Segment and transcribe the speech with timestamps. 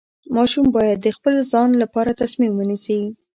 [0.35, 3.01] ماشوم باید د خپل ځان لپاره تصمیم ونیسي.